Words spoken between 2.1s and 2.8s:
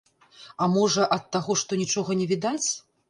не відаць?